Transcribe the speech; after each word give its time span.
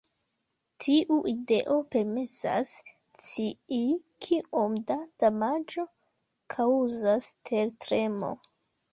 Tiu 0.83 1.15
ideo 1.31 1.73
permesas 1.95 2.71
scii 3.25 3.91
kiom 4.27 4.79
da 4.93 4.97
damaĝo 5.25 5.85
kaŭzas 6.55 7.29
tertremo. 7.51 8.31